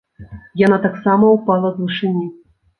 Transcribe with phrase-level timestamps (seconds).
[0.61, 2.27] Яна таксама ўпала з вышыні.